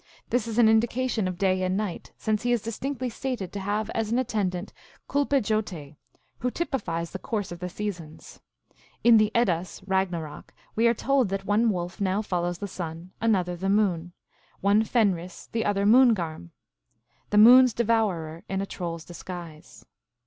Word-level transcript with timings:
This 0.31 0.47
is 0.47 0.57
an 0.57 0.67
indication 0.67 1.27
of 1.27 1.37
day 1.37 1.61
and 1.61 1.77
night, 1.77 2.11
since 2.17 2.41
he 2.41 2.51
is 2.51 2.63
distinctly 2.63 3.07
stated 3.07 3.53
to 3.53 3.59
have 3.59 3.91
as 3.91 4.11
an 4.11 4.17
attendant 4.17 4.73
Kulpejotei, 5.07 5.95
who 6.39 6.49
typifies 6.49 7.11
the 7.11 7.19
course 7.19 7.51
of 7.51 7.59
the 7.59 7.69
seasons. 7.69 8.39
In 9.03 9.17
the 9.17 9.29
Eddas 9.35 9.83
(Ragnarok) 9.85 10.55
we 10.75 10.87
are 10.87 10.95
told 10.95 11.29
that 11.29 11.45
one 11.45 11.69
wolf 11.69 12.01
now 12.01 12.23
follows 12.23 12.57
the 12.57 12.67
sun, 12.67 13.11
another 13.21 13.55
the 13.55 13.69
moon; 13.69 14.13
one 14.59 14.83
Fenris, 14.83 15.49
the 15.51 15.65
other 15.65 15.85
Moongarm:" 15.85 16.49
The 17.29 17.37
moon 17.37 17.65
s 17.65 17.73
devourer 17.73 18.43
In 18.49 18.59
a 18.59 18.65
troll 18.65 18.95
s 18.95 19.05
disguise." 19.05 19.85